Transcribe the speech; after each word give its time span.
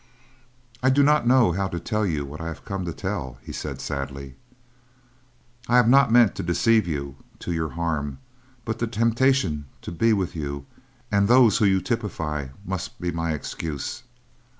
"I 0.81 0.89
do 0.89 1.03
not 1.03 1.27
know 1.27 1.51
how 1.51 1.67
to 1.67 1.79
tell 1.79 2.07
you 2.07 2.25
what 2.25 2.41
I 2.41 2.47
have 2.47 2.65
come 2.65 2.85
to 2.85 2.91
tell," 2.91 3.37
he 3.43 3.51
said 3.51 3.79
sadly. 3.79 4.33
"I 5.67 5.75
have 5.75 5.87
not 5.87 6.11
meant 6.11 6.33
to 6.37 6.41
deceive 6.41 6.87
you 6.87 7.17
to 7.37 7.51
your 7.51 7.69
harm, 7.69 8.17
but 8.65 8.79
the 8.79 8.87
temptation 8.87 9.65
to 9.83 9.91
be 9.91 10.11
with 10.11 10.35
you 10.35 10.65
and 11.11 11.27
those 11.27 11.59
whom 11.59 11.67
you 11.67 11.81
typify 11.81 12.47
must 12.65 12.99
be 12.99 13.11
my 13.11 13.33
excuse. 13.33 14.01